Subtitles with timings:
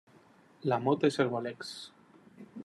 [0.63, 1.93] La Motte-Servolex